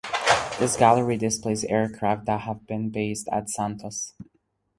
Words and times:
This 0.57 0.77
gallery 0.77 1.15
displays 1.15 1.63
aircraft 1.65 2.25
that 2.25 2.41
have 2.41 2.65
been 2.65 2.89
based 2.89 3.29
at 3.31 3.51
Santos. 3.51 4.15